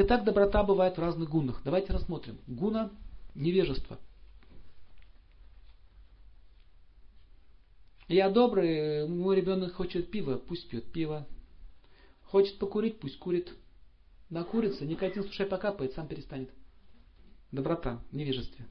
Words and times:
Итак, 0.00 0.22
доброта 0.22 0.62
бывает 0.62 0.96
в 0.96 1.00
разных 1.00 1.28
гунах. 1.28 1.60
Давайте 1.64 1.92
рассмотрим. 1.92 2.38
Гуна– 2.46 2.92
невежество. 3.34 3.98
Я 8.06 8.30
добрый, 8.30 9.08
мой 9.08 9.34
ребенок 9.34 9.72
хочет 9.72 10.08
пива, 10.12 10.36
пусть 10.36 10.68
пьет 10.68 10.84
пиво. 10.92 11.26
Хочет 12.22 12.60
покурить, 12.60 13.00
пусть 13.00 13.18
курит. 13.18 13.52
Накурится, 14.30 14.84
никотин 14.86 15.24
с 15.24 15.30
ушей 15.30 15.46
покапает, 15.46 15.94
сам 15.94 16.06
перестанет. 16.06 16.50
Доброта 17.50 18.00
невежестве. 18.12 18.66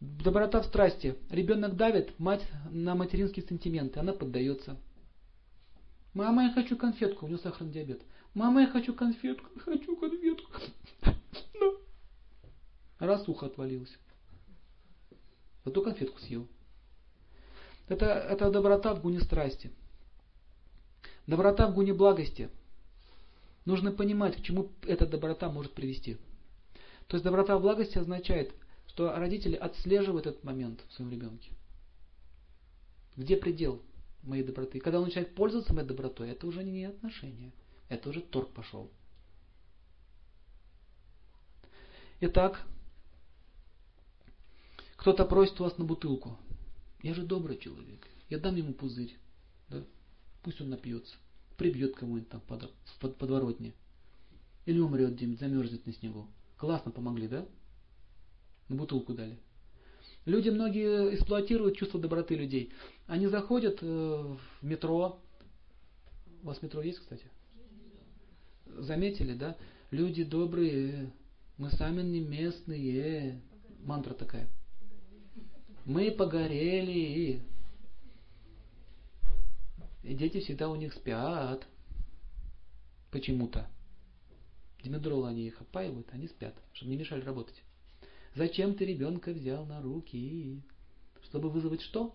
Доброта 0.00 0.60
в 0.60 0.66
страсти. 0.66 1.14
Ребенок 1.30 1.76
давит, 1.76 2.18
мать 2.18 2.44
на 2.68 2.96
материнские 2.96 3.46
сантименты, 3.46 4.00
она 4.00 4.12
поддается. 4.12 4.76
Мама, 6.14 6.46
я 6.46 6.52
хочу 6.52 6.76
конфетку, 6.76 7.26
у 7.26 7.28
него 7.28 7.38
сахарный 7.38 7.72
диабет. 7.72 8.02
Мама, 8.34 8.62
я 8.62 8.66
хочу 8.66 8.94
конфетку, 8.94 9.48
хочу 9.60 9.96
конфетку. 9.96 10.50
Раз 12.98 13.28
ухо 13.28 13.46
отвалилось. 13.46 13.96
Зато 15.64 15.82
конфетку 15.82 16.18
съел. 16.18 16.48
Это, 17.86 18.06
это 18.06 18.50
доброта 18.50 18.94
в 18.94 19.02
гуне 19.02 19.20
страсти. 19.20 19.70
Доброта 21.26 21.68
в 21.68 21.74
гуне 21.74 21.94
благости. 21.94 22.50
Нужно 23.66 23.92
понимать, 23.92 24.36
к 24.36 24.42
чему 24.42 24.70
эта 24.82 25.06
доброта 25.06 25.48
может 25.50 25.72
привести. 25.72 26.16
То 27.06 27.16
есть 27.16 27.24
доброта 27.24 27.56
в 27.56 27.62
благости 27.62 27.98
означает, 27.98 28.52
что 28.88 29.14
родители 29.14 29.54
отслеживают 29.54 30.26
этот 30.26 30.42
момент 30.42 30.80
в 30.88 30.92
своем 30.94 31.10
ребенке. 31.10 31.52
Где 33.16 33.36
предел 33.36 33.80
моей 34.22 34.42
доброты? 34.42 34.80
Когда 34.80 34.98
он 34.98 35.04
начинает 35.04 35.34
пользоваться 35.34 35.72
моей 35.72 35.86
добротой, 35.86 36.30
это 36.30 36.46
уже 36.46 36.64
не 36.64 36.84
отношения. 36.86 37.52
Это 37.88 38.08
уже 38.10 38.20
торг 38.20 38.52
пошел. 38.52 38.90
Итак, 42.20 42.64
кто-то 44.96 45.24
просит 45.24 45.58
вас 45.60 45.76
на 45.78 45.84
бутылку. 45.84 46.38
Я 47.02 47.12
же 47.12 47.22
добрый 47.22 47.58
человек. 47.58 48.08
Я 48.30 48.38
дам 48.38 48.56
ему 48.56 48.72
пузырь. 48.72 49.14
Да? 49.68 49.84
Пусть 50.42 50.60
он 50.60 50.70
напьется. 50.70 51.14
Прибьет 51.58 51.94
кому-нибудь 51.96 52.30
там 52.30 52.40
под, 52.40 52.72
под 53.00 53.18
подворотне. 53.18 53.74
Или 54.64 54.78
умрет 54.80 55.14
где-нибудь, 55.14 55.40
замерзнет 55.40 55.86
на 55.86 55.92
снегу. 55.92 56.26
Классно 56.56 56.90
помогли, 56.90 57.28
да? 57.28 57.46
На 58.68 58.76
бутылку 58.76 59.12
дали. 59.12 59.38
Люди 60.24 60.48
многие 60.48 61.14
эксплуатируют 61.14 61.76
чувство 61.76 62.00
доброты 62.00 62.34
людей. 62.34 62.72
Они 63.06 63.26
заходят 63.26 63.80
э, 63.82 63.86
в 63.86 64.64
метро. 64.64 65.20
У 66.42 66.46
вас 66.46 66.62
метро 66.62 66.80
есть, 66.80 67.00
кстати? 67.00 67.26
Заметили, 68.66 69.34
да? 69.34 69.56
Люди 69.90 70.24
добрые, 70.24 71.12
мы 71.56 71.70
сами 71.70 72.02
не 72.02 72.20
местные. 72.20 73.40
Мантра 73.84 74.14
такая. 74.14 74.48
Мы 75.84 76.10
погорели. 76.10 77.42
И 80.02 80.14
дети 80.14 80.40
всегда 80.40 80.68
у 80.68 80.76
них 80.76 80.92
спят. 80.94 81.66
Почему-то. 83.10 83.68
Димедрол 84.82 85.24
они 85.24 85.46
их 85.46 85.60
опаивают, 85.60 86.08
они 86.12 86.28
спят, 86.28 86.54
чтобы 86.72 86.90
не 86.90 86.98
мешали 86.98 87.22
работать. 87.22 87.62
Зачем 88.34 88.74
ты 88.74 88.84
ребенка 88.84 89.32
взял 89.32 89.64
на 89.64 89.80
руки? 89.80 90.60
Чтобы 91.22 91.48
вызвать 91.48 91.80
что? 91.80 92.14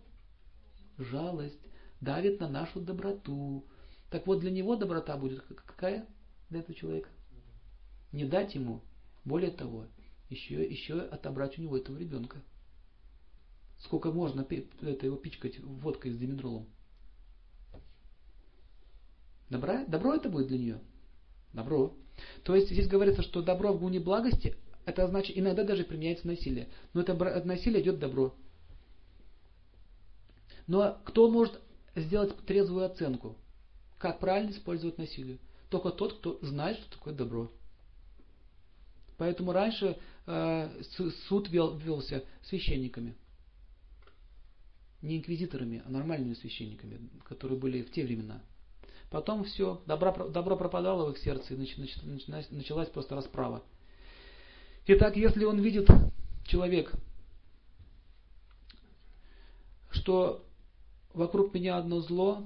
Жалость. 0.97 1.59
Давит 2.01 2.39
на 2.39 2.49
нашу 2.49 2.81
доброту. 2.81 3.65
Так 4.09 4.27
вот, 4.27 4.39
для 4.41 4.51
него 4.51 4.75
доброта 4.75 5.17
будет 5.17 5.41
какая? 5.41 6.05
Для 6.49 6.59
этого 6.59 6.73
человека. 6.73 7.09
Не 8.11 8.25
дать 8.25 8.55
ему. 8.55 8.81
Более 9.23 9.51
того, 9.51 9.85
еще, 10.29 10.67
еще 10.67 10.99
отобрать 10.99 11.57
у 11.57 11.61
него 11.61 11.77
этого 11.77 11.97
ребенка. 11.97 12.37
Сколько 13.79 14.11
можно 14.11 14.45
это 14.81 15.05
его 15.05 15.15
пичкать 15.15 15.59
водкой 15.59 16.11
с 16.11 16.17
димедролом? 16.17 16.65
Добро, 19.49 19.85
добро 19.87 20.13
это 20.15 20.29
будет 20.29 20.47
для 20.47 20.57
нее? 20.57 20.79
Добро. 21.53 21.95
То 22.43 22.55
есть 22.55 22.69
здесь 22.69 22.87
говорится, 22.87 23.21
что 23.21 23.41
добро 23.41 23.73
в 23.73 23.79
гуне 23.79 23.99
благости, 23.99 24.55
это 24.85 25.07
значит 25.07 25.37
иногда 25.37 25.63
даже 25.63 25.83
применяется 25.83 26.27
насилие. 26.27 26.67
Но 26.93 27.01
это 27.01 27.13
от 27.13 27.45
насилия 27.45 27.81
идет 27.81 27.99
добро. 27.99 28.35
Но 30.67 30.99
кто 31.05 31.29
может 31.29 31.59
сделать 31.95 32.35
трезвую 32.45 32.85
оценку? 32.85 33.35
Как 33.97 34.19
правильно 34.19 34.51
использовать 34.51 34.97
насилие? 34.97 35.39
Только 35.69 35.91
тот, 35.91 36.19
кто 36.19 36.39
знает, 36.41 36.77
что 36.77 36.97
такое 36.97 37.13
добро. 37.13 37.51
Поэтому 39.17 39.51
раньше 39.51 39.97
э, 40.25 40.81
суд 41.27 41.49
вел, 41.49 41.77
велся 41.77 42.23
священниками 42.43 43.15
не 45.01 45.17
инквизиторами, 45.17 45.81
а 45.85 45.89
нормальными 45.89 46.33
священниками, 46.33 46.99
которые 47.23 47.57
были 47.57 47.83
в 47.83 47.91
те 47.91 48.03
времена. 48.03 48.41
Потом 49.09 49.43
все, 49.43 49.81
добро, 49.85 50.27
добро 50.27 50.55
пропадало 50.55 51.09
в 51.09 51.13
их 51.13 51.17
сердце, 51.19 51.53
и 51.53 51.57
началась, 51.57 52.51
началась 52.51 52.89
просто 52.89 53.15
расправа. 53.15 53.63
Итак, 54.87 55.15
если 55.15 55.45
он 55.45 55.59
видит, 55.59 55.87
человек, 56.45 56.91
что 59.91 60.45
вокруг 61.13 61.53
меня 61.53 61.77
одно 61.77 62.01
зло, 62.01 62.43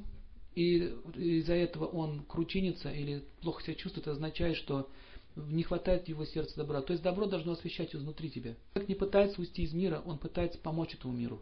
и 0.55 0.95
из-за 1.15 1.53
этого 1.53 1.85
он 1.85 2.23
кручинится 2.25 2.91
или 2.91 3.23
плохо 3.41 3.63
себя 3.63 3.75
чувствует, 3.75 4.07
означает, 4.07 4.57
что 4.57 4.89
не 5.35 5.63
хватает 5.63 6.07
его 6.07 6.25
сердце 6.25 6.55
добра. 6.57 6.81
То 6.81 6.93
есть 6.93 7.03
добро 7.03 7.25
должно 7.25 7.53
освещать 7.53 7.95
изнутри 7.95 8.29
тебя. 8.29 8.55
Человек 8.73 8.89
не 8.89 8.95
пытается 8.95 9.41
уйти 9.41 9.63
из 9.63 9.73
мира, 9.73 10.01
он 10.05 10.17
пытается 10.17 10.59
помочь 10.59 10.93
этому 10.93 11.13
миру 11.13 11.41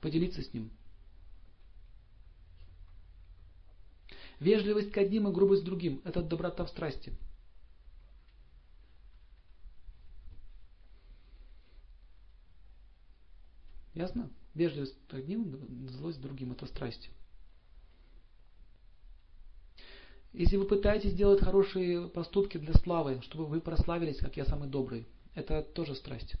поделиться 0.00 0.42
с 0.42 0.52
ним. 0.52 0.70
Вежливость 4.40 4.92
к 4.92 4.98
одним 4.98 5.28
и 5.28 5.32
грубость 5.32 5.62
к 5.62 5.64
другим– 5.64 6.02
это 6.04 6.22
доброта 6.22 6.64
в 6.64 6.68
страсти. 6.68 7.12
Ясно? 13.94 14.30
Вежливость 14.54 14.94
к 15.08 15.14
одним, 15.14 15.88
злость 15.88 16.18
к 16.18 16.22
другим– 16.22 16.52
это 16.52 16.66
страсть. 16.66 17.10
Если 20.36 20.58
вы 20.58 20.66
пытаетесь 20.66 21.14
делать 21.14 21.42
хорошие 21.42 22.08
поступки 22.08 22.58
для 22.58 22.74
славы, 22.74 23.22
чтобы 23.22 23.46
вы 23.46 23.58
прославились, 23.58 24.18
как 24.18 24.36
я 24.36 24.44
самый 24.44 24.68
добрый, 24.68 25.06
это 25.34 25.62
тоже 25.62 25.94
страсть. 25.94 26.34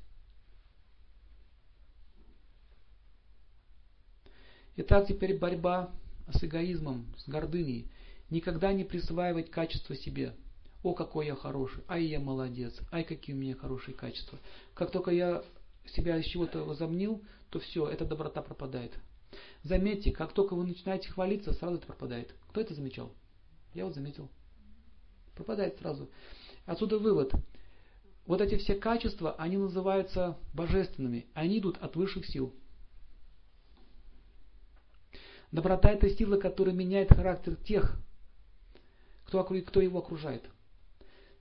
Итак, 4.76 5.06
теперь 5.08 5.38
борьба 5.38 5.94
с 6.30 6.44
эгоизмом, 6.44 7.06
с 7.16 7.26
гордыней. 7.26 7.90
Никогда 8.28 8.74
не 8.74 8.84
присваивать 8.84 9.50
качество 9.50 9.96
себе. 9.96 10.34
О, 10.82 10.92
какой 10.92 11.24
я 11.24 11.34
хороший, 11.34 11.82
ай, 11.88 12.04
я 12.04 12.20
молодец, 12.20 12.78
ай, 12.92 13.02
какие 13.02 13.34
у 13.34 13.38
меня 13.38 13.56
хорошие 13.56 13.94
качества. 13.94 14.38
Как 14.74 14.90
только 14.90 15.10
я 15.10 15.42
себя 15.86 16.18
из 16.18 16.26
чего-то 16.26 16.64
возомнил, 16.64 17.22
то 17.48 17.60
все, 17.60 17.88
эта 17.88 18.04
доброта 18.04 18.42
пропадает. 18.42 18.92
Заметьте, 19.62 20.12
как 20.12 20.34
только 20.34 20.52
вы 20.52 20.66
начинаете 20.66 21.08
хвалиться, 21.08 21.54
сразу 21.54 21.76
это 21.76 21.86
пропадает. 21.86 22.34
Кто 22.50 22.60
это 22.60 22.74
замечал? 22.74 23.10
Я 23.76 23.84
вот 23.84 23.94
заметил. 23.94 24.30
Пропадает 25.34 25.78
сразу. 25.78 26.08
Отсюда 26.64 26.98
вывод. 26.98 27.34
Вот 28.24 28.40
эти 28.40 28.56
все 28.56 28.74
качества, 28.74 29.34
они 29.34 29.58
называются 29.58 30.38
божественными. 30.54 31.26
Они 31.34 31.58
идут 31.58 31.76
от 31.82 31.94
высших 31.94 32.24
сил. 32.24 32.54
Доброта– 35.52 35.90
это 35.92 36.08
сила, 36.08 36.38
которая 36.38 36.74
меняет 36.74 37.10
характер 37.10 37.54
тех, 37.54 38.00
кто, 39.26 39.44
кто 39.44 39.80
его 39.82 39.98
окружает. 39.98 40.48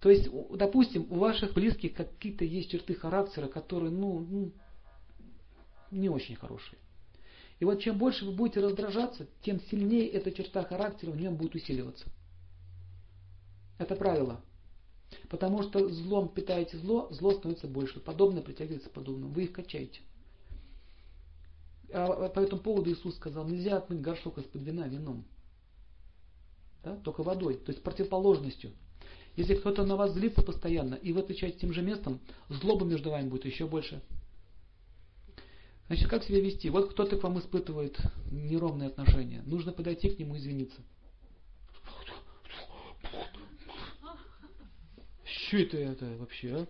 То 0.02 0.10
есть, 0.10 0.30
допустим, 0.52 1.08
у 1.10 1.16
ваших 1.16 1.54
близких 1.54 1.94
какие-то 1.94 2.44
есть 2.44 2.70
черты 2.70 2.96
характера, 2.96 3.48
которые, 3.48 3.92
ну, 3.92 4.20
ну, 4.20 4.52
не 5.90 6.10
очень 6.10 6.36
хорошие. 6.36 6.78
И 7.60 7.66
вот 7.66 7.80
чем 7.80 7.98
больше 7.98 8.26
вы 8.26 8.34
будете 8.34 8.60
раздражаться, 8.60 9.26
тем 9.42 9.62
сильнее 9.62 10.10
эта 10.10 10.34
черта 10.34 10.64
характера 10.66 11.12
в 11.12 11.18
нем 11.18 11.38
будет 11.38 11.56
усиливаться. 11.56 12.06
Это 13.78 13.96
правило. 13.96 14.42
Потому 15.30 15.64
что 15.64 15.90
злом 15.90 16.30
питаете 16.30 16.78
зло, 16.78 17.08
зло 17.12 17.32
становится 17.32 17.68
больше. 17.68 18.00
Подобное 18.00 18.42
притягивается 18.42 18.90
подобным. 18.90 19.32
Вы 19.32 19.44
их 19.44 19.54
качаете. 19.54 20.02
А 21.94 22.30
по 22.30 22.40
этому 22.40 22.62
поводу 22.62 22.92
Иисус 22.92 23.16
сказал, 23.16 23.48
нельзя 23.48 23.78
отмыть 23.78 24.02
горшок 24.02 24.38
из-под 24.38 24.62
вина 24.64 24.88
вином. 24.88 25.26
Да? 26.84 26.96
Только 26.98 27.24
водой, 27.24 27.58
то 27.58 27.72
есть 27.72 27.84
противоположностью. 27.84 28.72
Если 29.36 29.56
кто-то 29.56 29.86
на 29.86 29.96
вас 29.96 30.14
злится 30.14 30.42
постоянно, 30.42 30.96
и 30.96 31.12
вы 31.12 31.20
отвечаете 31.20 31.60
тем 31.60 31.74
же 31.74 31.82
местом, 31.82 32.20
злоба 32.50 32.86
между 32.86 33.12
вами 33.12 33.28
будет 33.28 33.46
еще 33.46 33.68
больше. 33.68 34.02
Значит, 35.88 36.10
как 36.10 36.24
себя 36.24 36.40
вести? 36.40 36.70
Вот 36.70 36.92
кто-то 36.92 37.18
к 37.18 37.24
вам 37.24 37.38
испытывает 37.40 37.98
неровные 38.32 38.88
отношения. 38.88 39.44
Нужно 39.46 39.72
подойти 39.72 40.10
к 40.10 40.18
нему 40.18 40.36
и 40.36 40.38
извиниться. 40.40 40.82
Что 45.56 45.78
это, 45.78 46.06
это 46.06 46.18
вообще, 46.18 46.56
а? 46.56 46.68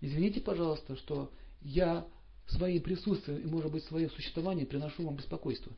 Извините, 0.00 0.40
пожалуйста, 0.40 0.96
что 0.96 1.32
я 1.62 2.06
своим 2.46 2.82
присутствием 2.82 3.40
и, 3.40 3.46
может 3.46 3.70
быть, 3.72 3.84
своим 3.84 4.10
существованием 4.10 4.66
приношу 4.66 5.04
вам 5.04 5.16
беспокойство. 5.16 5.72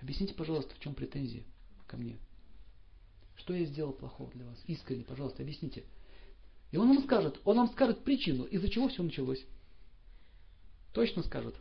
Объясните, 0.00 0.34
пожалуйста, 0.34 0.74
в 0.74 0.80
чем 0.80 0.94
претензии 0.94 1.44
ко 1.86 1.96
мне. 1.96 2.18
Что 3.36 3.54
я 3.54 3.64
сделал 3.64 3.92
плохого 3.92 4.30
для 4.32 4.46
вас? 4.46 4.58
Искренне, 4.66 5.04
пожалуйста, 5.04 5.42
объясните. 5.42 5.84
И 6.70 6.76
он 6.76 6.88
вам 6.88 7.02
скажет, 7.04 7.40
он 7.44 7.56
вам 7.56 7.70
скажет 7.70 8.04
причину, 8.04 8.44
из-за 8.44 8.68
чего 8.68 8.88
все 8.88 9.02
началось. 9.02 9.44
Точно 10.92 11.22
скажет. 11.22 11.56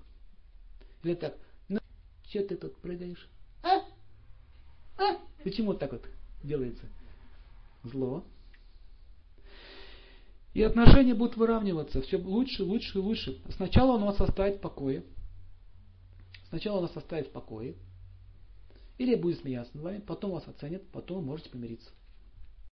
Или 1.04 1.16
так, 1.16 1.38
ну, 1.68 1.80
что 2.28 2.44
ты 2.44 2.56
тут 2.58 2.78
прыгаешь? 2.78 3.30
А? 3.64 3.86
А? 4.98 5.18
Почему 5.44 5.74
так 5.74 5.92
вот 5.94 6.06
делается? 6.44 6.86
Зло. 7.84 8.26
И 10.60 10.62
отношения 10.62 11.14
будут 11.14 11.38
выравниваться 11.38 12.02
все 12.02 12.18
лучше, 12.18 12.66
лучше 12.66 12.98
и 12.98 13.02
лучше. 13.02 13.42
Сначала 13.56 13.94
он 13.94 14.04
вас 14.04 14.20
оставит 14.20 14.58
в 14.58 14.60
покое. 14.60 15.06
Сначала 16.50 16.80
он 16.80 16.82
вас 16.82 16.98
оставит 16.98 17.28
в 17.28 17.32
покое. 17.32 17.78
Или 18.98 19.16
будет 19.16 19.40
смеяться 19.40 19.74
над 19.78 19.86
вами, 19.86 20.00
потом 20.00 20.32
вас 20.32 20.46
оценит, 20.50 20.86
потом 20.92 21.20
вы 21.20 21.24
можете 21.28 21.50
помириться. 21.50 21.90